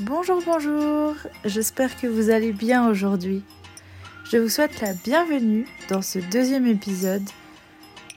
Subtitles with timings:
[0.00, 1.14] Bonjour, bonjour,
[1.46, 3.42] j'espère que vous allez bien aujourd'hui.
[4.24, 7.22] Je vous souhaite la bienvenue dans ce deuxième épisode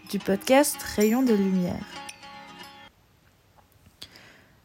[0.10, 1.86] du podcast Rayon de lumière.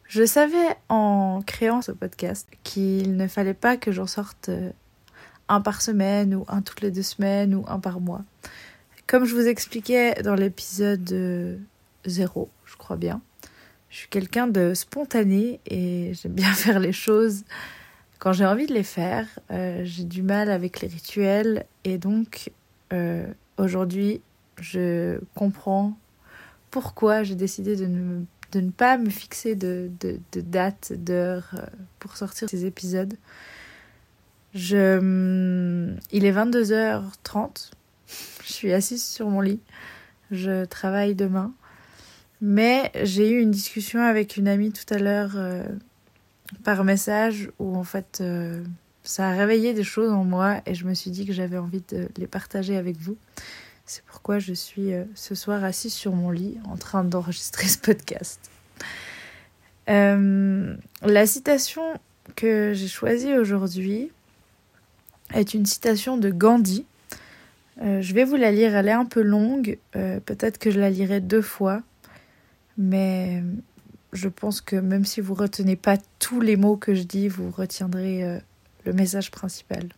[0.08, 4.70] Je savais en créant ce podcast qu'il ne fallait pas que j'en sorte euh,
[5.48, 8.24] un par semaine ou un toutes les deux semaines ou un par mois.
[9.06, 11.60] Comme je vous expliquais dans l'épisode
[12.06, 13.20] 0, je crois bien,
[13.95, 17.44] je suis quelqu'un de spontané et j'aime bien faire les choses
[18.18, 19.29] quand j'ai envie de les faire.
[19.53, 22.50] Euh, j'ai du mal avec les rituels et donc
[22.93, 23.25] euh,
[23.57, 24.20] aujourd'hui
[24.61, 25.96] je comprends
[26.72, 29.89] pourquoi j'ai décidé de ne, pas me fixer de,
[30.34, 31.64] date, d'heure euh,
[32.00, 33.14] pour sortir ces épisodes.
[34.72, 37.70] Hum, il est 22h30,
[38.42, 39.61] je suis assise sur mon lit,
[40.33, 41.55] je travaille demain
[42.44, 45.64] mais j'ai eu une discussion avec une amie tout à l'heure euh,
[46.62, 48.62] par message où en fait euh,
[49.03, 51.83] ça a réveillé des choses en moi et je me suis dit que j'avais envie
[51.89, 53.17] de les partager avec vous.
[53.87, 57.78] C'est pourquoi je suis euh, ce soir assise sur mon lit en train d'enregistrer ce
[57.78, 58.50] podcast.
[59.87, 61.95] la citation
[62.37, 64.11] que j'ai choisie aujourd'hui
[65.33, 66.84] est une citation de Gandhi.
[67.81, 71.20] je vais vous la lire, elle est un peu longue, peut-être que je la lirai
[71.20, 71.83] deux fois
[72.77, 73.42] mais
[74.12, 77.50] je pense que même si vous retenez pas tous les mots que je dis, vous
[77.50, 78.39] retiendrez euh,
[78.84, 79.89] le message principal.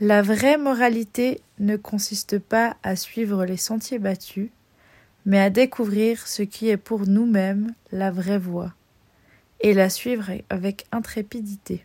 [0.00, 4.50] La vraie moralité ne consiste pas à suivre les sentiers battus,
[5.26, 8.72] mais à découvrir ce qui est pour nous-mêmes la vraie voie,
[9.60, 11.84] et la suivre avec intrépidité.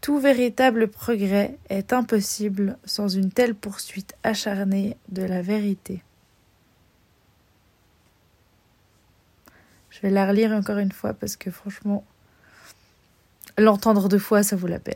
[0.00, 6.02] Tout véritable progrès est impossible sans une telle poursuite acharnée de la vérité.
[9.98, 12.04] Je vais la relire encore une fois parce que franchement,
[13.56, 14.94] l'entendre deux fois, ça vaut la peine.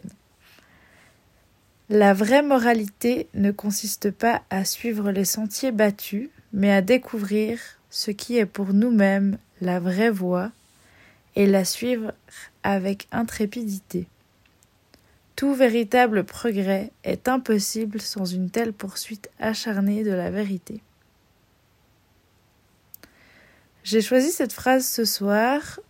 [1.88, 7.58] La vraie moralité ne consiste pas à suivre les sentiers battus, mais à découvrir
[7.90, 10.52] ce qui est pour nous-mêmes la vraie voie
[11.34, 12.12] et la suivre
[12.62, 14.06] avec intrépidité.
[15.34, 20.80] Tout véritable progrès est impossible sans une telle poursuite acharnée de la vérité.
[23.84, 25.80] J'ai choisi cette phrase ce soir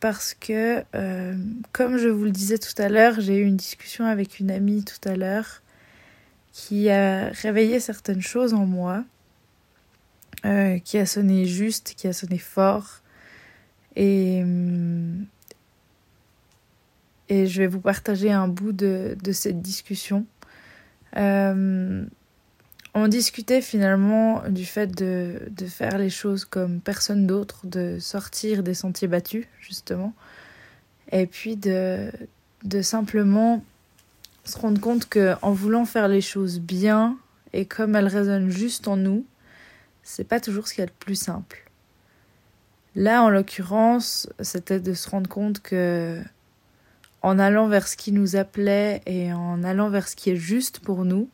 [0.00, 1.36] parce que, euh,
[1.72, 4.84] comme je vous le disais tout à l'heure, j'ai eu une discussion avec une amie
[4.84, 5.60] tout à l'heure
[6.52, 9.04] qui a réveillé certaines choses en moi,
[10.46, 13.02] euh, qui a sonné juste, qui a sonné fort.
[13.96, 14.42] Et,
[17.28, 20.24] et je vais vous partager un bout de, de cette discussion.
[21.18, 22.04] Euh,
[22.94, 28.74] on discutait finalement du fait de, faire les choses comme personne d'autre, de sortir des
[28.74, 30.12] sentiers battus, justement,
[31.10, 32.10] et puis de,
[32.64, 33.64] de simplement
[34.44, 37.16] se rendre compte que en voulant faire les choses bien
[37.52, 39.24] et comme elles résonnent juste en nous,
[40.02, 41.70] c'est pas toujours ce qu'il y a de plus simple.
[42.94, 46.20] Là, en l'occurrence, c'était de se rendre compte que
[47.22, 50.80] en allant vers ce qui nous appelait et en allant vers ce qui est juste
[50.80, 51.30] pour nous,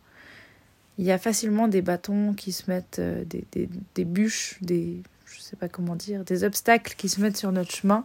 [0.99, 5.01] il y a facilement des bâtons qui se mettent, euh, des, des, des, bûches, des,
[5.27, 8.05] je sais pas comment dire, des obstacles qui se mettent sur notre chemin.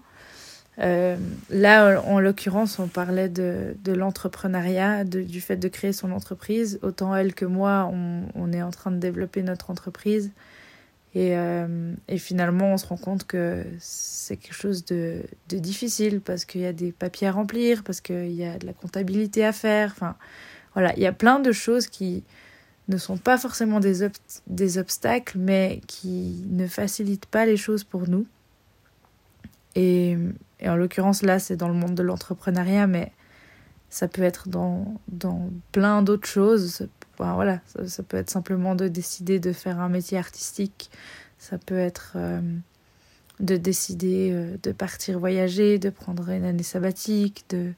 [0.80, 1.18] Euh,
[1.50, 6.80] là, en l'occurrence, on parlait de, de l'entrepreneuriat, du fait de créer son entreprise.
[6.82, 10.32] Autant elle que moi, on, on est en train de développer notre entreprise.
[11.16, 16.22] Et, euh, et, finalement, on se rend compte que c'est quelque chose de, de difficile
[16.22, 19.46] parce qu'il y a des papiers à remplir, parce qu'il y a de la comptabilité
[19.46, 19.92] à faire.
[19.96, 20.16] Enfin,
[20.74, 22.24] voilà, il y a plein de choses qui,
[22.88, 24.04] ne sont pas forcément des,
[24.78, 28.26] obstacles, mais qui ne facilitent pas les choses pour nous.
[29.76, 30.18] Et,
[30.66, 33.12] en l'occurrence, là, c'est dans le monde de l'entrepreneuriat, mais
[33.90, 35.00] ça peut être dans,
[35.72, 36.88] plein d'autres choses.
[37.18, 40.90] Voilà, ça, ça, peut être simplement de décider de faire un métier artistique.
[41.38, 42.42] Ça peut être euh,
[43.40, 47.74] de décider euh, de partir voyager, de prendre une année sabbatique, de,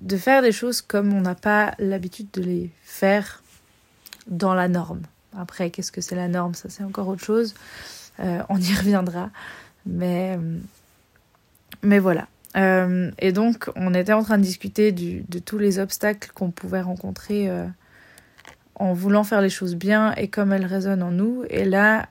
[0.00, 3.39] de faire des choses comme on n'a pas l'habitude de les faire
[4.30, 5.02] dans la norme.
[5.36, 6.54] Après, qu'est-ce que c'est la norme?
[6.54, 7.54] Ça, c'est encore autre chose.
[8.20, 9.30] Euh, on y reviendra.
[9.86, 10.38] Mais,
[11.82, 12.26] mais voilà.
[12.56, 16.80] Euh, et donc, on était en train de discuter de tous les obstacles qu'on pouvait
[16.80, 17.66] rencontrer euh,
[18.74, 21.44] en voulant faire les choses bien et comme elles résonnent en nous.
[21.48, 22.08] Et là,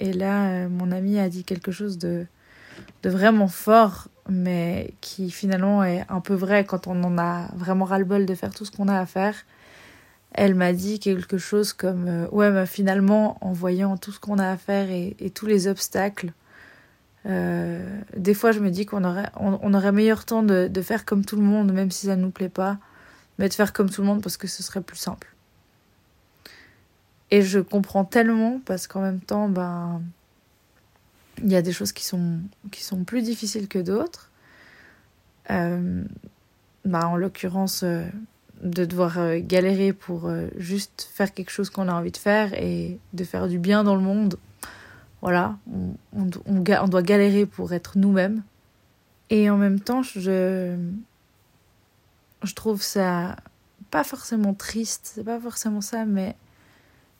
[0.00, 2.26] et là euh, mon ami a dit quelque chose de,
[3.02, 7.84] de vraiment fort, mais qui finalement est un peu vrai quand on en a vraiment
[7.84, 9.34] ras-le-bol de faire tout ce qu'on a à faire
[10.34, 14.38] elle m'a dit quelque chose comme euh, ouais bah, finalement en voyant tout ce qu'on
[14.38, 16.32] a à faire et, tous les obstacles
[17.24, 21.42] des fois, je me dis qu'on aurait, on, meilleur temps de, faire comme tout le
[21.42, 22.78] monde, même si ça ne nous plaît pas,
[23.38, 25.32] mais de faire comme tout le monde parce que ce serait plus simple.
[27.30, 30.02] Et je comprends tellement parce qu'en même temps, ben,
[31.42, 32.40] il y a des choses qui sont,
[33.06, 34.30] plus difficiles que d'autres.
[35.50, 36.04] Euh,
[36.84, 38.04] ben, en l'occurrence, euh,
[38.62, 42.98] de devoir euh, galérer pour juste faire quelque chose qu'on a envie de faire et
[43.12, 44.38] de faire du bien dans le monde.
[45.20, 48.42] Voilà, on, on, on doit galérer pour être nous-mêmes.
[49.30, 50.76] Et en même temps, je,
[52.42, 53.36] je trouve ça
[53.90, 56.34] pas forcément triste, c'est pas forcément ça, mais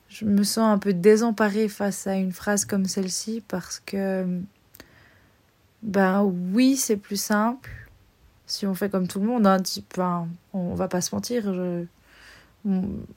[0.08, 4.26] je me sens un peu désemparée face à une phrase comme celle-ci parce que,
[5.82, 7.70] ben oui, c'est plus simple
[8.52, 9.46] si on fait comme tout le monde.
[9.46, 9.56] Hein,
[9.96, 11.50] ben, on va pas se mentir.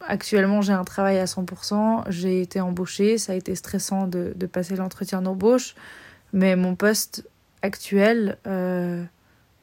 [0.02, 4.76] Actuellement, j'ai un travail à 100%, j'ai été embauchée, ça a été stressant de, passer
[4.76, 5.76] l'entretien d'embauche,
[6.34, 7.28] mais mon poste
[7.62, 9.04] actuel, euh,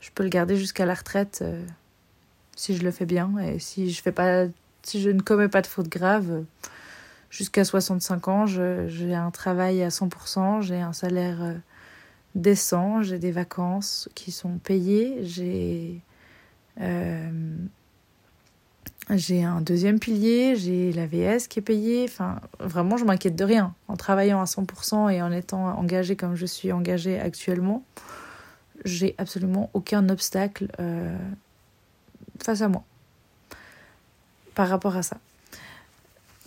[0.01, 1.65] je peux le garder jusqu'à la retraite euh,
[2.55, 6.45] si je le fais bien et si je ne commets pas de fautes graves
[7.31, 11.55] jusqu'à 65 ans, j'ai un travail à 100%, j'ai un salaire euh,
[12.35, 16.01] décent, j'ai des vacances qui sont payées, j'ai
[16.81, 17.31] euh,
[19.09, 22.05] un deuxième pilier, j'ai la VS qui est payée.
[22.05, 23.75] Enfin, vraiment, je m'inquiète de rien.
[23.89, 27.85] En travaillant à 100% et en étant engagée comme je suis engagée actuellement,
[28.85, 31.17] j'ai absolument aucun obstacle euh,
[32.43, 32.85] face à moi
[34.55, 35.19] par rapport à ça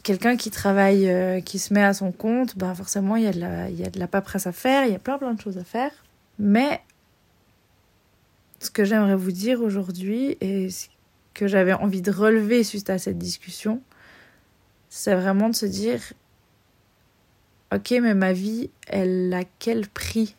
[0.06, 3.34] quelqu'un qui travaille, euh, qui se met à son compte, ben forcément, il y, a
[3.34, 5.92] de la, la paperasse à faire, il y a plein plein de choses à faire.
[6.38, 6.80] Mais
[8.60, 10.88] ce que j'aimerais vous dire aujourd'hui et ce
[11.34, 13.82] que j'avais envie de relever suite à cette discussion,
[14.90, 16.02] c'est vraiment de se dire,
[17.74, 20.36] ok, mais ma vie, elle a quel prix?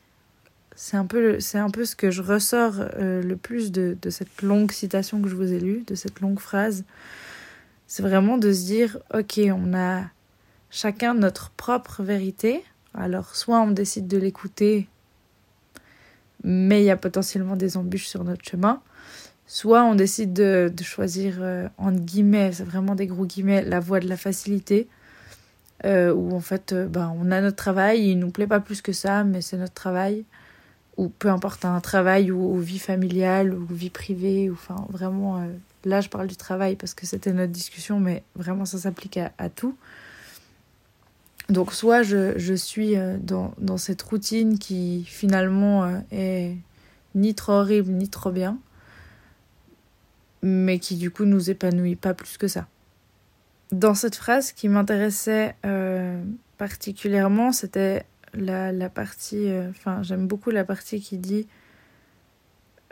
[0.77, 4.43] C'est un, peu, un peu ce que je ressors euh, le plus de, de cette
[4.43, 6.85] longue citation que je vous ai lue, de cette longue phrase.
[7.97, 10.03] C'est vraiment de se dire, ok, on a
[10.69, 12.63] chacun notre propre vérité.
[12.93, 14.87] Alors, soit on décide de l'écouter,
[16.45, 18.83] mais il y a potentiellement des embûches sur notre chemin.
[19.47, 24.01] Soit on décide de, choisir, euh, entre guillemets, c'est vraiment des gros guillemets, la voie
[24.01, 24.89] de la facilité.
[25.87, 28.83] Euh, où en fait, euh, ben, on a notre travail, il nous plaît pas plus
[28.83, 30.27] que ça, mais c'est notre travail.
[30.99, 35.49] Ou peu importe, un travail ou, vie familiale ou vie privée, ou enfin vraiment
[35.87, 39.49] Là, je parle du travail parce que c'était notre discussion, mais vraiment, ça s'applique à,
[39.49, 39.77] tout.
[41.49, 46.56] Donc, soit je, suis euh, dans, dans, cette routine qui finalement euh, est
[47.15, 48.59] ni trop horrible ni trop bien,
[50.43, 52.67] mais qui du coup nous épanouit pas plus que ça.
[53.71, 56.21] Dans cette phrase qui m'intéressait euh,
[56.59, 61.47] particulièrement, c'était la, la partie, enfin j'aime beaucoup la partie qui dit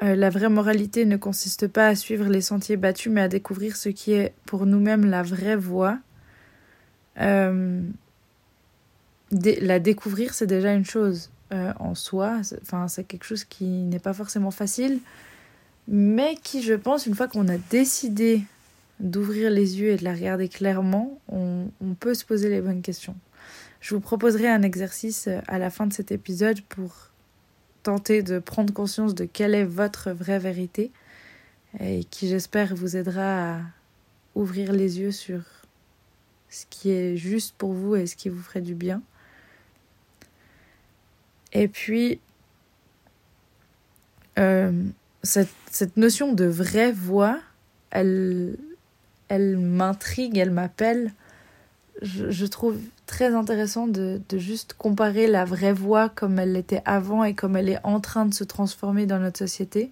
[0.02, 3.76] euh, la vraie moralité ne consiste pas à suivre les sentiers battus, mais à découvrir
[3.76, 5.99] ce qui est pour nous-mêmes la vraie voie.
[7.20, 7.81] Euh,
[9.31, 12.41] la découvrir, c'est déjà une chose euh, en soi.
[12.62, 14.99] Enfin, c'est quelque chose qui n'est pas forcément facile,
[15.87, 18.43] mais qui, je pense, une fois qu'on a décidé
[19.00, 22.82] d'ouvrir les yeux et de la regarder clairement, on, on peut se poser les bonnes
[22.82, 23.17] questions.
[23.81, 27.10] Je vous proposerai un exercice à la fin de cet épisode pour
[27.84, 30.91] tenter de prendre conscience de quelle est votre vraie vérité
[31.81, 33.60] et qui j'espère vous aidera à
[34.34, 35.41] ouvrir les yeux sur
[36.48, 39.03] ce qui est juste pour vous et ce qui vous ferait du bien.
[41.53, 42.20] Et puis,
[44.38, 44.72] euh,
[45.22, 47.38] cette, notion de vraie voix,
[47.91, 48.56] elle,
[49.31, 51.12] m'intrigue, elle m'appelle.
[52.03, 57.25] Je, trouve très intéressant de, de, juste comparer la vraie voix comme elle l'était avant
[57.25, 59.91] et comme elle est en train de se transformer dans notre société.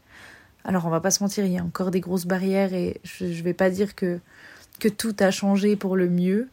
[0.64, 3.32] Alors on va pas se mentir, il y a encore des grosses barrières et je,
[3.32, 4.20] je vais pas dire que,
[4.80, 6.48] que tout a changé pour le mieux.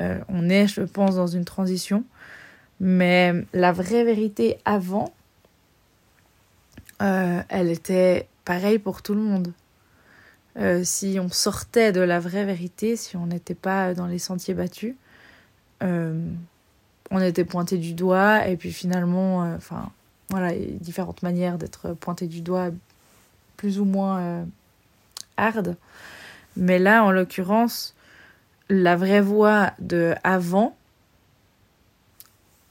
[0.00, 2.04] Euh, on est, je pense, dans une transition.
[2.80, 5.14] Mais la vraie vérité avant,
[7.02, 9.52] euh, elle était pareille pour tout le monde.
[10.56, 14.54] Euh, si on sortait de la vraie vérité, si on n'était pas dans les sentiers
[14.54, 14.94] battus,
[15.80, 19.90] on était pointé du doigt et puis finalement, euh, enfin
[20.30, 22.70] voilà, différentes manières d'être pointé du doigt,
[23.56, 24.44] plus ou moins euh,
[25.36, 25.76] hard.
[26.56, 27.94] Mais là, en l'occurrence,
[28.68, 30.76] la vraie voix de avant,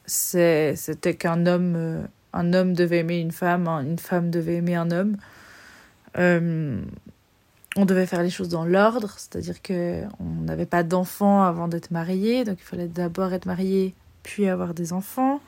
[0.05, 5.17] c'était qu'un homme, un homme devait aimer une femme, une femme devait aimer un homme
[7.75, 11.92] on devait faire les choses dans l'ordre, c'est-à-dire que on n'avait pas d'enfants avant d'être
[11.92, 15.42] marié, donc il fallait d'abord être marié puis avoir des enfants.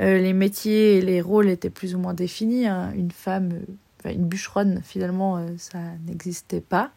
[0.00, 2.66] Euh, les métiers et les rôles étaient plus ou moins définis.
[2.66, 2.92] Hein.
[2.96, 3.60] Une femme,
[4.06, 6.90] euh, une bûcheronne, finalement, euh, ça n'existait pas.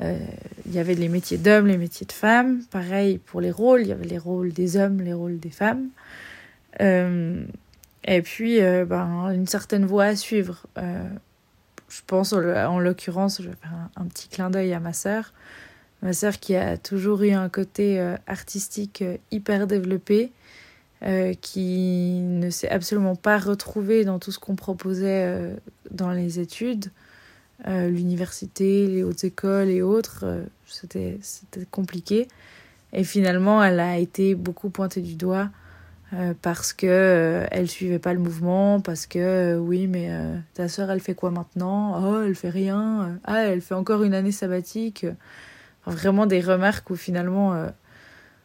[0.00, 2.62] Il y avait les métiers d'hommes, les métiers de femmes.
[2.72, 5.86] Pareil pour les rôles, il y avait les rôles des hommes, les rôles des femmes.
[6.80, 10.66] et puis, ben, une certaine voie à suivre.
[11.88, 15.32] Je pense, en l'occurrence, je vais faire un, petit clin d'œil à ma sœur.
[16.02, 20.32] Ma sœur qui a toujours eu un côté artistique hyper développé
[21.04, 25.54] euh, qui ne s'est absolument pas retrouvé dans tout ce qu'on proposait euh,
[25.90, 26.86] dans les études,
[27.66, 30.24] euh, l'université, les hautes écoles et autres,
[30.66, 31.18] c'était
[31.70, 32.26] compliqué.
[32.94, 35.50] Et finalement, elle a été beaucoup pointée du doigt
[36.42, 40.10] parce que elle suivait pas le mouvement, parce que oui, mais
[40.54, 42.02] ta sœur, elle fait quoi maintenant?
[42.02, 43.18] Oh, elle fait rien.
[43.24, 45.06] Ah, elle fait encore une année sabbatique.
[45.86, 47.68] vraiment des remarques où finalement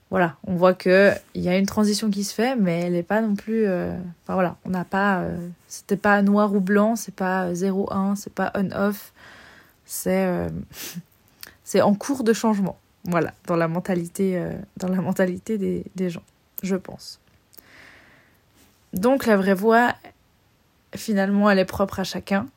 [0.09, 3.03] voilà, on voit que il y a une transition qui se fait, mais elle n'est
[3.03, 3.67] pas non plus.
[3.67, 5.21] Euh, enfin voilà, on n'a pas.
[5.21, 9.13] Euh, c'était pas noir ou blanc, c'est pas 0-1, c'est pas on-off.
[9.85, 10.49] C'est euh,
[11.63, 12.79] c'est en cours de changement.
[13.05, 14.43] Voilà, dans la mentalité,
[14.77, 16.23] dans la mentalité des, des gens,
[16.63, 17.19] je pense.
[18.93, 19.95] Donc la vraie voix,
[20.95, 22.47] finalement, elle est propre à chacun.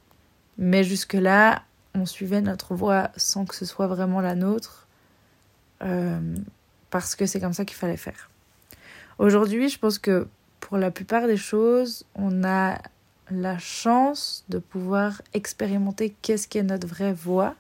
[0.59, 1.63] Mais jusque-là,
[1.95, 4.87] on suivait notre voix sans que ce soit vraiment la nôtre
[6.91, 8.31] parce que c'est comme ça qu'il fallait faire.
[9.19, 10.29] Aujourd'hui, je pense que
[10.61, 12.79] pour la plupart des choses, on a
[13.31, 17.55] la chance de pouvoir expérimenter qu'est-ce qu'est notre vraie voie,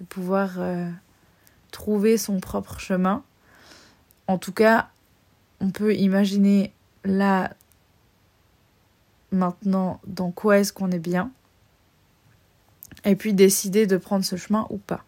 [0.00, 0.88] de pouvoir euh,
[1.70, 3.22] trouver son propre chemin.
[4.26, 4.88] En tout cas,
[5.60, 6.72] on peut imaginer
[7.04, 7.50] là,
[9.34, 11.30] maintenant, dans quoi est-ce qu'on est bien,
[13.04, 15.04] et puis décider de prendre ce chemin ou pas.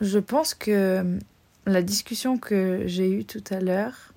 [0.00, 1.18] Je pense que
[1.66, 4.12] la discussion que j'ai eue tout à l'heure,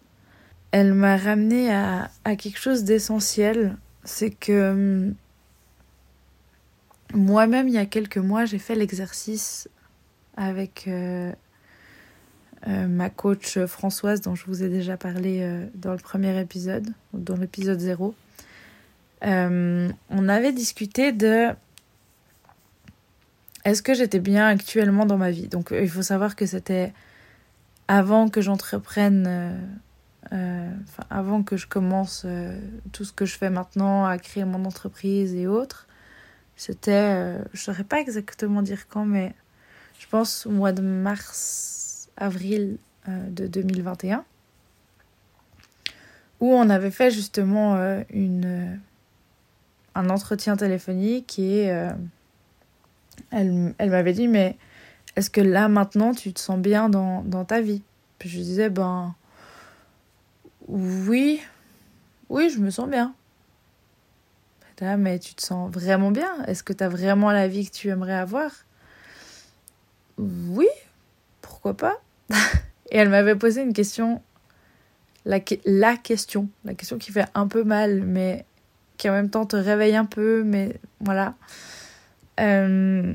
[0.71, 3.77] elle m'a ramené à, quelque chose d'essentiel.
[4.03, 5.15] C'est que hum,
[7.13, 9.69] moi-même, il y a quelques mois, j'ai fait l'exercice
[10.35, 11.31] avec euh,
[12.67, 16.89] euh, ma coach Françoise, dont je vous ai déjà parlé euh, dans le premier épisode,
[17.13, 18.15] dans l'épisode 0.
[19.25, 21.49] Hum, on avait discuté de
[23.63, 25.47] est-ce que j'étais bien actuellement dans ma vie?
[25.47, 26.93] Donc il faut savoir que c'était
[27.87, 29.57] avant que j'entreprenne, euh,
[30.33, 30.71] euh,
[31.09, 32.59] avant que je commence euh,
[32.91, 35.87] tout ce que je fais maintenant, à créer mon entreprise et autres,
[36.55, 39.33] c'était, je ne saurais pas exactement dire quand, mais
[39.99, 42.77] je pense au mois de mars, avril
[43.07, 44.23] de 2021,
[46.39, 47.77] où on avait fait justement
[48.09, 48.79] une,
[49.95, 51.65] un entretien téléphonique et
[53.31, 54.57] elle, elle m'avait dit, mais
[55.15, 57.81] est-ce que là, maintenant, tu te sens bien dans, ta vie?
[58.19, 59.15] Puis je disais, ben.
[60.67, 61.41] Oui,
[62.29, 63.13] oui, je me sens bien.
[64.81, 66.43] mais tu te sens vraiment bien?
[66.47, 68.51] Est-ce que tu as vraiment la vie que tu aimerais avoir?
[70.17, 70.67] Oui,
[71.41, 72.01] pourquoi pas?
[72.91, 74.21] Et elle m'avait posé une question,
[75.23, 78.45] la question, la question qui fait un peu mal, mais
[78.97, 81.35] qui en même temps te réveille un peu, mais voilà.
[82.39, 83.13] Euh,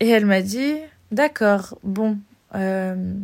[0.00, 0.74] et elle m'a dit,
[1.10, 2.18] d'accord, bon,
[2.54, 3.14] euh,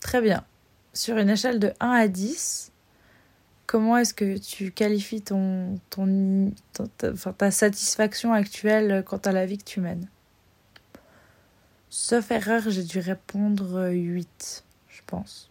[0.00, 0.44] très bien.
[0.92, 2.72] Sur une échelle de 1 à 10,
[3.66, 6.52] comment est-ce que tu qualifies ton, ton,
[7.38, 10.08] ta, satisfaction actuelle quant à la vie que tu mènes?
[11.90, 15.50] Sauf erreur, j'ai dû répondre 8, je pense.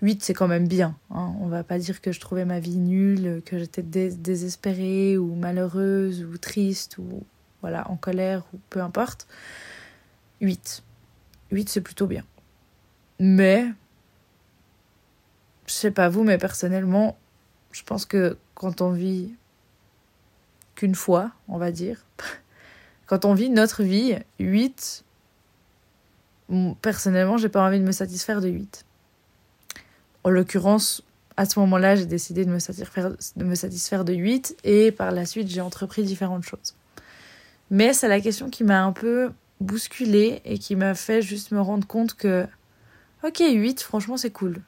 [0.00, 0.96] 8, c'est quand même bien.
[1.10, 1.34] Hein.
[1.40, 6.24] On va pas dire que je trouvais ma vie nulle, que j'étais désespérée ou malheureuse
[6.24, 7.24] ou triste ou
[7.62, 9.26] voilà, en colère ou peu importe.
[10.40, 10.82] 8.
[11.50, 12.24] 8, c'est plutôt bien.
[13.18, 13.66] Mais,
[15.66, 17.16] je sais pas vous, mais personnellement,
[17.72, 19.34] je pense que quand on vit
[20.76, 22.04] qu'une fois, on va dire,
[23.06, 25.04] quand on vit notre vie, 8,
[26.80, 28.84] personnellement, j'ai pas envie de me satisfaire de 8.
[30.28, 31.00] En l'occurrence,
[31.38, 35.10] à ce moment-là, j'ai décidé de me, satisfaire, de me satisfaire de 8 et par
[35.10, 36.74] la suite, j'ai entrepris différentes choses.
[37.70, 39.30] Mais c'est la question qui m'a un peu
[39.62, 42.46] bousculée et qui m'a fait juste me rendre compte que,
[43.24, 44.60] ok, 8, franchement, c'est cool.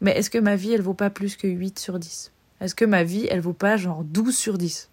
[0.00, 2.84] Mais est-ce que ma vie, elle vaut pas plus que 8 sur 10 Est-ce que
[2.84, 4.90] ma vie, elle vaut pas genre 12 sur 10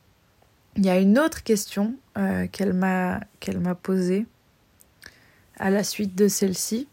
[0.76, 3.26] Il y a une autre question euh, qu'elle m'a
[3.82, 4.28] posée
[5.58, 6.88] à la suite de celle-ci.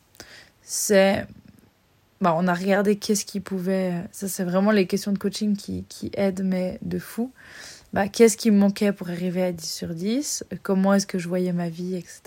[0.62, 1.26] C'est.
[2.24, 4.02] Bah, on a regardé qu'est-ce qui pouvait.
[4.10, 7.30] Ça, c'est vraiment les questions de coaching qui, qui aident, mais de fou
[7.92, 11.28] bah, qu'est-ce qui me manquait pour arriver à 10 sur 10, comment est-ce que je
[11.28, 12.22] voyais ma vie, etc.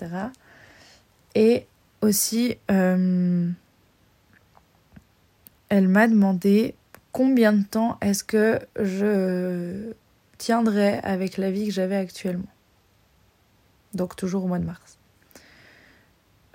[1.34, 1.66] Et
[2.00, 3.50] aussi, euh,
[5.68, 6.76] elle m'a demandé
[7.10, 9.92] combien de temps est-ce que je
[10.38, 12.46] tiendrais avec la vie que j'avais actuellement.
[13.94, 14.97] Donc toujours au mois de mars.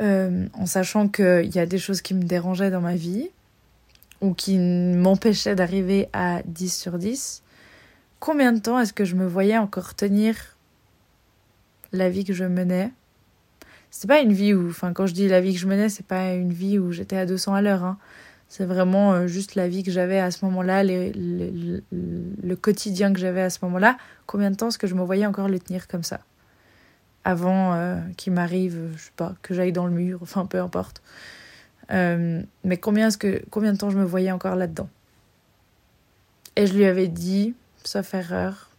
[0.01, 3.29] Euh, en sachant qu'il y a des choses qui me dérangeaient dans ma vie
[4.21, 7.43] ou qui m'empêchaient d'arriver à 10 sur 10,
[8.19, 10.35] combien de temps est-ce que je me voyais encore tenir
[11.91, 12.91] la vie que je menais?
[13.91, 16.05] C'est pas une vie où, enfin quand je dis la vie que je menais, c'est
[16.05, 17.83] pas une vie où j'étais à 200 à l'heure.
[17.83, 17.99] Hein.
[18.47, 23.41] C'est vraiment euh, juste la vie que j'avais à ce moment-là, le quotidien que j'avais
[23.41, 23.97] à ce moment-là.
[24.25, 26.21] Combien de temps est-ce que je me voyais encore le tenir comme ça?
[27.25, 31.01] Avant euh, qu'il m'arrive, je sais pas, que j'aille dans le mur, enfin peu importe.
[31.91, 34.89] Euh, mais combien, est-ce que, combien de temps je me voyais encore là-dedans?
[36.55, 38.69] Et je lui avais dit, sauf erreur,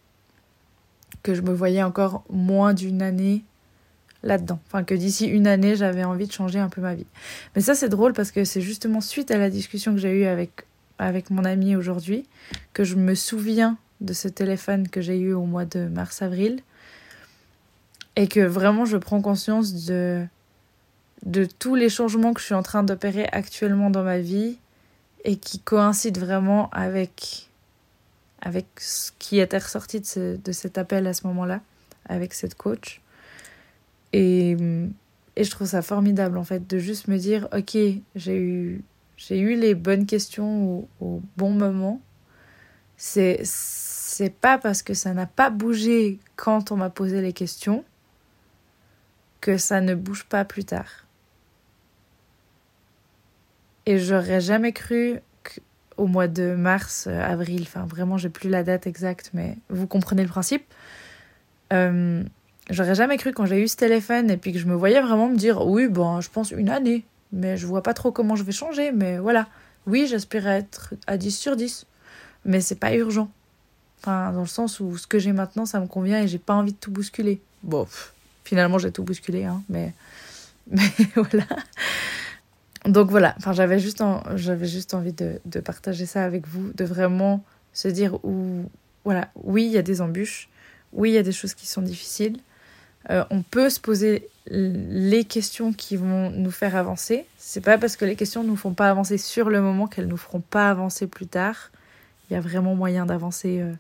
[1.22, 3.44] que je me voyais encore moins d'une année
[4.22, 4.58] là-dedans.
[4.66, 7.06] Enfin, que d'ici une année, j'avais envie de changer un peu ma vie.
[7.54, 10.24] Mais ça, c'est drôle parce que c'est justement suite à la discussion que j'ai eue
[10.24, 10.66] avec,
[10.98, 12.26] avec mon ami aujourd'hui
[12.72, 16.60] que je me souviens de ce téléphone que j'ai eu au mois de mars-avril
[18.16, 20.24] et que vraiment je prends conscience de,
[21.24, 24.58] de tous les changements que je suis en train d'opérer actuellement dans ma vie
[25.24, 27.48] et qui coïncident vraiment avec,
[28.40, 31.60] avec ce qui était ressorti de, de cet appel à ce moment-là,
[32.08, 33.00] avec cette coach.
[34.12, 34.56] Et,
[35.36, 37.76] et je trouve ça formidable, en fait, de juste me dire, ok,
[38.14, 38.84] j'ai eu,
[39.16, 42.00] j'ai eu les bonnes questions au, au bon moment.
[42.96, 47.82] C'est, c'est pas parce que ça n'a pas bougé quand on m'a posé les questions
[49.44, 51.04] que ça ne bouge pas plus tard.
[53.84, 58.62] Et j'aurais jamais cru qu'au mois de mars, euh, avril, enfin vraiment, j'ai plus la
[58.62, 60.64] date exacte, mais vous comprenez le principe.
[61.74, 62.24] Euh,
[62.70, 65.28] J'aurais jamais cru quand j'ai eu ce téléphone et puis que je me voyais vraiment
[65.28, 68.44] me dire oui, bon, je pense une année, mais je vois pas trop comment je
[68.44, 69.48] vais changer, mais voilà.
[69.86, 71.84] Oui, j'aspire à être à 10 sur 10,
[72.46, 73.30] mais c'est pas urgent.
[74.00, 76.54] Enfin, dans le sens où ce que j'ai maintenant, ça me convient et j'ai pas
[76.54, 77.42] envie de tout bousculer.
[77.62, 77.86] Bon,
[78.44, 79.92] finalement, j'ai tout bousculé, hein, mais,
[80.70, 81.46] mais voilà.
[82.86, 84.02] Donc voilà, enfin, j'avais juste,
[84.62, 88.68] juste envie de, partager ça avec vous, de vraiment se dire où,
[89.04, 90.48] voilà, oui, il y a des embûches,
[90.92, 92.38] oui, il y a des choses qui sont difficiles,
[93.10, 97.24] euh, on peut se poser les questions qui vont nous faire avancer.
[97.38, 100.06] C'est pas parce que les questions ne nous font pas avancer sur le moment qu'elles
[100.06, 101.70] nous feront pas avancer plus tard.
[102.28, 103.60] Il y a vraiment moyen d'avancer.
[103.60, 103.72] Euh,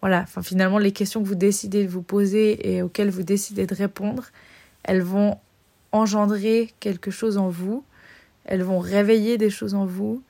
[0.00, 0.22] voilà.
[0.22, 3.74] Enfin, finalement, les questions que vous décidez de vous poser et auxquelles vous décidez de
[3.74, 4.28] répondre,
[4.82, 5.38] elles vont
[5.92, 7.84] engendrer quelque chose en vous.
[8.44, 10.22] Elles vont réveiller des choses en vous.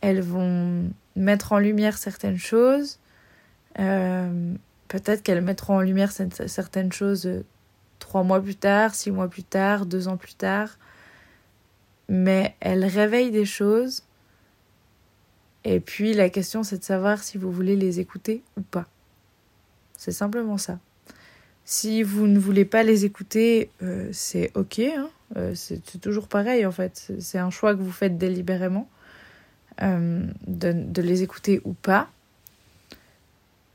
[0.00, 2.98] Elles vont mettre en lumière certaines choses.
[3.78, 4.54] Euh,
[4.88, 7.42] peut-être qu'elles mettront en lumière certaines choses
[7.98, 10.78] trois mois plus tard, six mois plus tard, deux ans plus tard.
[12.08, 14.02] Mais elle réveille des choses.
[15.64, 18.86] Et puis la question c'est de savoir si vous voulez les écouter ou pas.
[19.98, 20.78] C'est simplement ça.
[21.66, 24.78] Si vous ne voulez pas les écouter, euh, c'est ok.
[24.78, 25.10] Hein.
[25.36, 27.12] Euh, c'est toujours pareil en fait.
[27.20, 28.88] C'est un choix que vous faites délibérément
[29.82, 32.08] euh, de, de les écouter ou pas.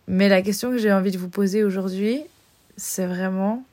[0.08, 2.24] Mais la question que j'ai envie de vous poser aujourd'hui,
[2.78, 3.64] c'est vraiment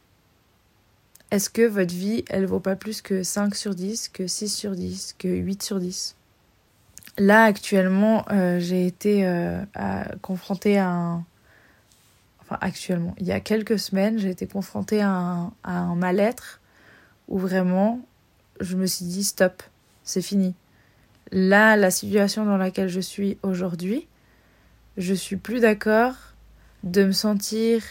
[1.30, 4.72] est-ce que votre vie, elle vaut pas plus que 5 sur 10, que 6 sur
[4.72, 6.16] 10, que 8 sur 10
[7.16, 8.24] Là, actuellement,
[8.58, 9.26] j'ai été
[10.22, 11.24] confrontée à un...
[12.60, 16.60] Actuellement, il y a quelques semaines, j'ai été confrontée à un, à un mal-être
[17.28, 18.00] où vraiment,
[18.60, 19.62] je me suis dit, stop,
[20.02, 20.54] c'est fini.
[21.30, 24.08] Là, la situation dans laquelle je suis aujourd'hui,
[24.96, 26.14] je suis plus d'accord
[26.82, 27.82] de me sentir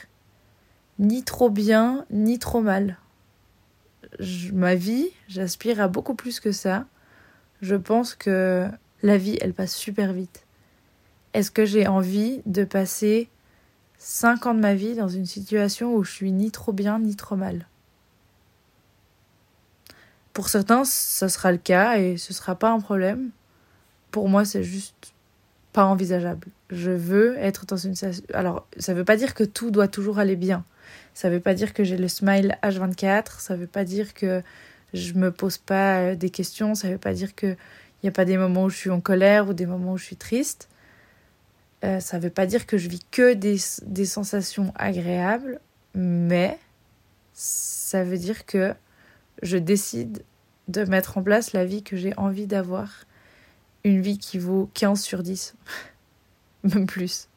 [0.98, 2.98] ni trop bien, ni trop mal
[4.54, 6.86] ma vie, j'aspire à beaucoup plus que ça.
[7.62, 8.68] Je pense que
[9.04, 10.46] la vie, elle passe super vite.
[11.34, 13.30] Est-ce que j'ai envie de passer
[14.00, 17.18] 5 ans de ma vie dans une situation où je suis ni trop bien ni
[17.18, 17.68] trop mal
[20.32, 23.30] Pour certains, ça sera le cas et ce sera pas un problème.
[24.12, 25.14] Pour moi, c'est juste
[25.74, 26.48] pas envisageable.
[26.70, 27.94] Je veux être dans une
[28.34, 30.64] alors ça veut pas dire que tout doit toujours aller bien.
[31.14, 34.42] Ça veut pas dire que j'ai le smile H24, ça veut pas dire que
[34.94, 38.26] je me pose pas des questions, ça veut pas dire que il n'y a pas
[38.26, 40.70] des moments où je suis en colère ou des moments où je suis triste.
[41.84, 45.62] Euh, ça veut pas dire que je vis que des, sensations agréables,
[45.96, 46.60] mais
[47.34, 48.74] ça veut dire que
[49.42, 50.24] je décide
[50.68, 53.06] de mettre en place la vie que j'ai envie d'avoir.
[53.86, 55.56] Une vie qui vaut 15 sur 10,
[56.64, 57.30] même plus.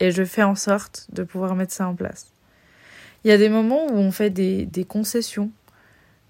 [0.00, 2.28] Et je fais en sorte de pouvoir mettre ça en place.
[3.24, 5.50] Il y a des moments où on fait des, des concessions.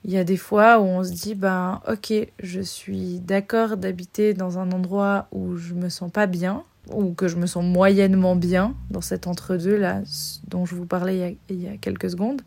[0.05, 4.35] Il y a des fois où on se dit, ben ok, je suis d'accord d'habiter
[4.35, 8.37] dans un endroit où je me sens pas bien, ou que je me sens moyennement
[8.37, 10.01] bien dans cet entre-deux là
[10.49, 12.43] dont je vous parlais il y a, quelques secondes.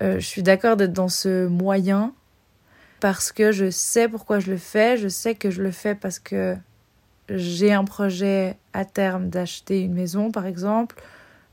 [0.00, 2.12] Euh, je suis d'accord d'être dans ce moyen
[3.00, 6.18] parce que je sais pourquoi je le fais, je sais que je le fais parce
[6.18, 6.56] que
[7.28, 10.96] j'ai un projet à terme d'acheter une maison par exemple,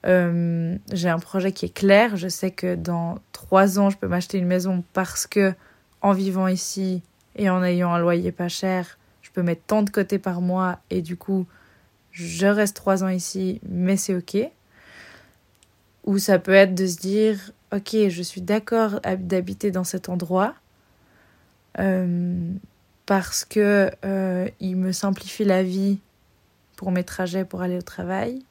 [0.06, 2.16] euh, j'ai un projet qui est clair.
[2.18, 5.54] Je sais que dans trois ans, je peux m'acheter une maison parce que,
[6.02, 7.04] en vivant ici
[7.36, 10.80] et en ayant un loyer pas cher, je peux mettre tant de côté par mois
[10.90, 11.46] et du coup,
[12.12, 14.38] je reste trois ans ici, mais c'est ok.
[16.06, 20.56] Ou ça peut être de se dire, ok, je suis d'accord d'habiter dans cet endroit
[21.80, 22.52] euh,
[23.06, 26.00] parce que euh, il me simplifie la vie
[26.76, 28.44] pour mes trajets pour aller au travail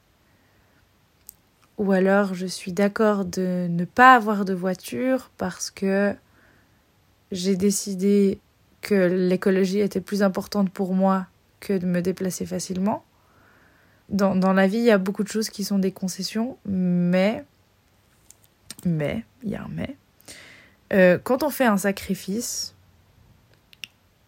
[1.81, 6.13] ou alors je suis d'accord de ne pas avoir de voiture parce que
[7.31, 8.39] j'ai décidé
[8.81, 11.25] que l'écologie était plus importante pour moi
[11.59, 13.03] que de me déplacer facilement.
[14.11, 17.45] Dans, la vie, il y a beaucoup de choses qui sont des concessions, mais,
[18.85, 19.95] mais, il y a un mais.
[20.93, 22.75] Euh, quand on fait un sacrifice,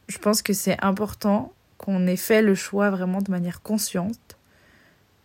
[0.08, 4.38] je pense que c'est important qu'on ait fait le choix vraiment de manière consciente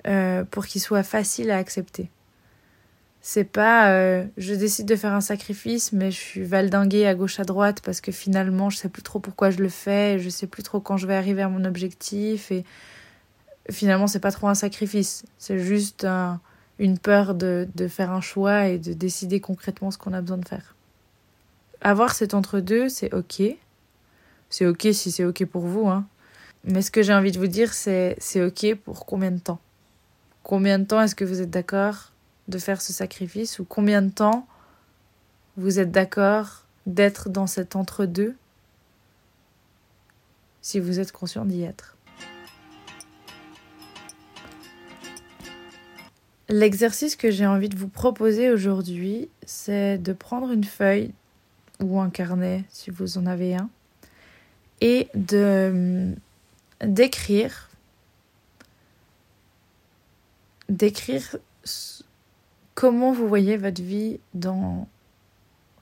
[0.08, 2.10] euh, pour qu'il soit facile à accepter.
[3.20, 7.38] C'est pas euh, je décide de faire un sacrifice, mais je suis valdinguée à gauche
[7.40, 10.46] à droite parce que finalement je sais plus trop pourquoi je le fais, je sais
[10.46, 12.64] plus trop quand je vais arriver à mon objectif et
[13.70, 16.06] finalement c'est pas trop un sacrifice, c'est juste
[16.78, 20.48] une peur de, faire un choix et de décider concrètement ce qu'on a besoin de
[20.48, 20.74] faire.
[21.80, 23.42] Avoir cet entre-deux, c'est ok.
[24.50, 26.06] C'est ok si c'est ok pour vous, hein.
[26.64, 29.60] Mais ce que j'ai envie de vous dire, c'est c'est ok pour combien de temps?
[30.42, 32.12] Combien de temps est-ce que vous êtes d'accord
[32.48, 34.46] de faire ce sacrifice ou combien de temps
[35.56, 38.34] vous êtes d'accord d'être dans cet entre-deux
[40.62, 41.97] si vous êtes conscient d'y être?
[46.48, 51.12] L'exercice que j'ai envie de vous proposer aujourd'hui, c'est de prendre une feuille
[51.80, 53.68] ou un carnet si vous en avez un
[54.80, 56.14] et de
[56.80, 57.68] d'écrire
[60.68, 61.36] d'écrire
[62.74, 64.86] Comment vous voyez votre vie dans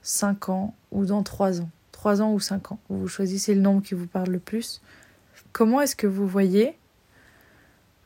[0.01, 1.69] 5 ans ou dans 3 ans.
[1.91, 2.79] 3 ans ou 5 ans.
[2.89, 4.81] Vous choisissez le nombre qui vous parle le plus.
[5.51, 6.75] Comment est-ce que vous voyez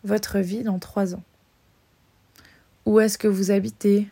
[0.04, 1.24] votre vie dans 3 ans?
[2.86, 4.10] Où est-ce que vous habitez?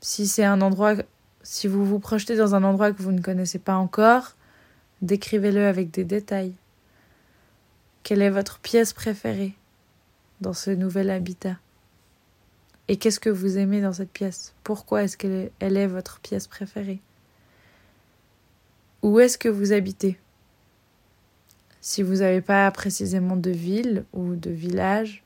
[0.00, 0.94] Si c'est un endroit,
[1.42, 4.34] si vous vous projetez dans un endroit que vous ne connaissez pas encore,
[5.00, 6.54] décrivez-le avec des détails.
[8.02, 9.54] Quelle est votre pièce préférée
[10.40, 11.56] dans ce nouvel habitat?
[12.88, 14.54] Et qu'est-ce que vous aimez dans cette pièce?
[14.64, 17.00] Pourquoi est-ce qu'elle est, votre pièce préférée?
[19.02, 20.18] Où est-ce que vous habitez?
[21.80, 25.22] Si vous n'avez pas précisément de ville ou de village,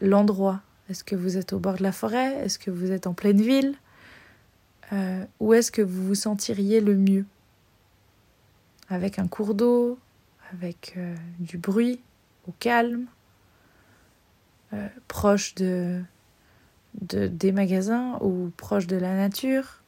[0.00, 0.62] l'endroit.
[0.90, 2.34] Est-ce que vous êtes au bord de la forêt?
[2.44, 3.74] Est-ce que vous êtes en pleine ville?
[4.92, 7.24] Euh, Où est-ce que vous vous sentiriez le mieux?
[8.88, 9.98] Avec un cours d'eau
[10.52, 12.00] Avec euh, du bruit
[12.46, 13.06] Au calme
[14.74, 16.02] euh, Proche de
[17.00, 19.82] de, des magasins ou proche de la nature?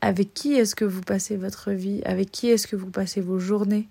[0.00, 2.02] Avec qui est-ce que vous passez votre vie?
[2.04, 3.88] Avec qui est-ce que vous passez vos journées?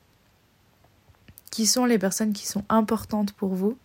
[1.51, 3.77] Qui sont les personnes qui sont importantes pour vous?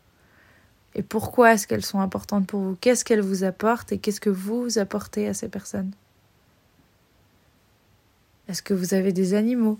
[0.94, 2.76] Et pourquoi est-ce qu'elles sont importantes pour vous?
[2.80, 5.92] Qu'est-ce qu'elles vous apportent et qu'est-ce que vous apportez à ces personnes?
[8.48, 9.78] Est-ce que vous avez des animaux?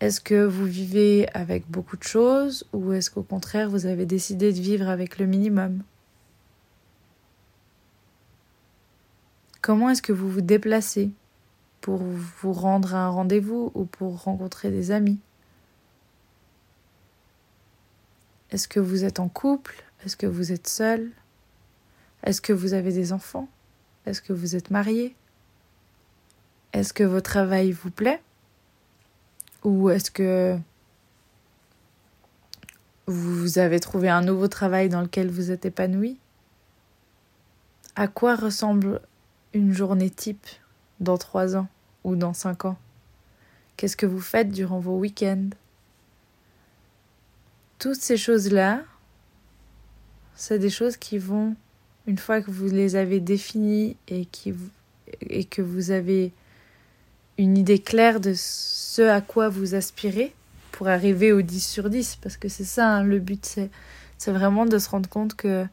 [0.00, 4.52] Est-ce que vous vivez avec beaucoup de choses ou est-ce qu'au contraire vous avez décidé
[4.52, 5.82] de vivre avec le minimum?
[9.60, 11.10] Comment est-ce que vous vous déplacez
[11.80, 15.18] pour vous rendre à un rendez-vous ou pour rencontrer des amis?
[18.54, 19.82] Est-ce que vous êtes en couple?
[20.04, 21.10] Est-ce que vous êtes seul?
[22.22, 23.48] Est-ce que vous avez des enfants?
[24.06, 25.16] Est-ce que vous êtes marié?
[26.72, 28.22] Est-ce que votre travail vous plaît?
[29.64, 30.56] Ou est-ce que
[33.08, 36.16] vous avez trouvé un nouveau travail dans lequel vous êtes épanoui?
[37.96, 39.00] À quoi ressemble
[39.52, 40.46] une journée type
[41.00, 41.66] dans trois ans
[42.04, 42.78] ou dans cinq ans?
[43.76, 45.50] Qu'est-ce que vous faites durant vos week-ends?
[47.78, 48.82] Toutes ces choses-là,
[50.34, 51.54] c'est des choses qui vont,
[52.06, 54.54] une fois que vous les avez définies et, qui,
[55.20, 56.32] et que vous avez
[57.38, 60.34] une idée claire de ce à quoi vous aspirez
[60.72, 63.70] pour arriver au 10 sur 10, parce que c'est ça hein, le but, c'est,
[64.30, 65.66] vraiment de se rendre compte que,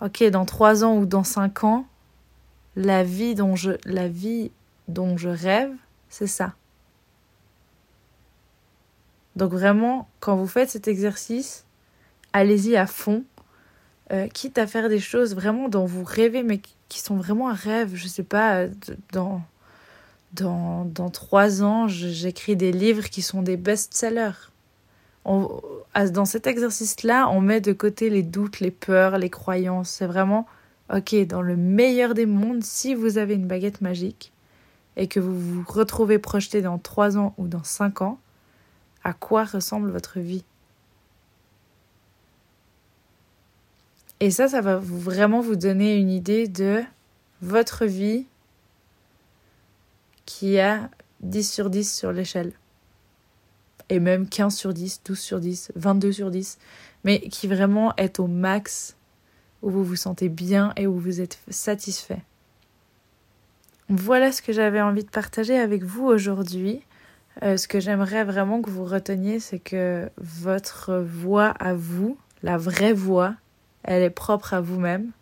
[0.00, 1.86] ok, dans trois ans ou dans cinq ans,
[2.76, 4.52] la vie dont je la vie
[4.86, 5.72] dont je rêve,
[6.08, 6.54] c'est ça.
[9.38, 11.64] Donc vraiment, quand vous faites cet exercice,
[12.32, 13.22] allez-y à fond,
[14.10, 17.54] euh, quitte à faire des choses vraiment dont vous rêvez, mais qui sont vraiment un
[17.54, 17.92] rêve.
[17.94, 18.68] Je sais pas, euh,
[19.12, 19.40] dans,
[20.32, 24.50] dans, dans trois ans, j'écris des livres qui sont des best-sellers.
[25.24, 29.90] Dans cet exercice-là, on met de côté les doutes, les peurs, les croyances.
[29.90, 30.46] C'est vraiment,
[30.92, 34.32] ok, dans le meilleur des mondes, si vous avez une baguette magique
[34.96, 38.18] et que vous vous retrouvez projeté dans trois ans ou dans cinq ans,
[39.08, 40.44] à quoi ressemble votre vie
[44.20, 46.82] Et ça, ça va vraiment vous donner une idée de
[47.40, 48.26] votre vie
[50.26, 50.90] qui a
[51.20, 52.52] 10 sur 10 sur l'échelle.
[53.88, 56.58] Et même 15 sur 10, 12 sur 10, 22 sur 10.
[57.04, 58.94] Mais qui vraiment est au max
[59.62, 62.22] où vous vous sentez bien et où vous êtes satisfait.
[63.88, 66.82] Voilà ce que j'avais envie de partager avec vous aujourd'hui.
[67.42, 72.56] Euh, ce que j'aimerais vraiment que vous reteniez, c'est que votre voix à vous, la
[72.56, 73.34] vraie voix,
[73.84, 75.12] elle est propre à vous-même.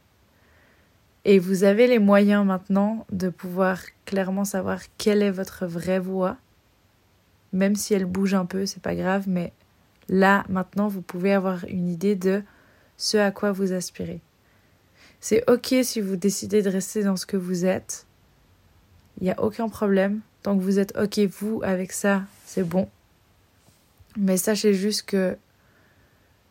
[1.25, 6.37] Et vous avez les moyens maintenant de pouvoir clairement savoir quelle est votre vraie voix.
[7.53, 9.53] Même si elle bouge un peu, c'est pas grave, mais
[10.09, 12.43] là, maintenant, vous pouvez avoir une idée de
[12.97, 14.21] ce à quoi vous aspirez.
[15.21, 18.07] C'est ok si vous décidez de rester dans ce que vous êtes.
[19.21, 20.21] Il n'y a aucun problème.
[20.47, 22.89] Tant que vous êtes ok vous avec ça, c'est bon.
[24.17, 25.37] Mais sachez juste que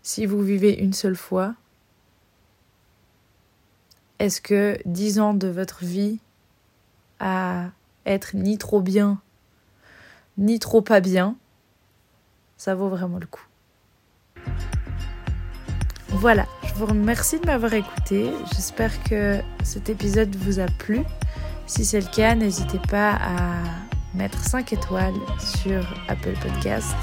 [0.04, 1.56] si vous vivez une seule fois,
[4.20, 6.20] est-ce que 10 ans de votre vie
[7.22, 7.70] à
[8.06, 9.22] être ni trop bien,
[10.38, 11.38] ni trop pas bien,
[12.58, 13.48] ça vaut vraiment le coup
[16.10, 18.30] Voilà, je vous remercie de m'avoir écouté.
[18.54, 21.00] J'espère que cet épisode vous a plu.
[21.66, 23.85] Si c'est le cas, n'hésitez pas à
[24.16, 26.96] mettre 5 étoiles sur Apple Podcast,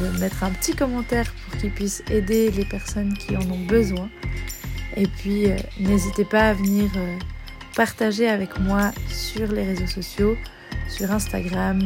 [0.00, 4.08] de mettre un petit commentaire pour qu'il puisse aider les personnes qui en ont besoin.
[4.96, 7.18] Et puis, euh, n'hésitez pas à venir euh,
[7.74, 10.36] partager avec moi sur les réseaux sociaux,
[10.88, 11.80] sur Instagram,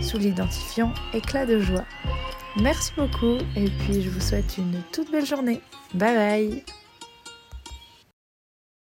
[0.00, 1.84] sous l'identifiant éclat de joie.
[2.60, 5.60] Merci beaucoup et puis je vous souhaite une toute belle journée.
[5.94, 6.85] Bye bye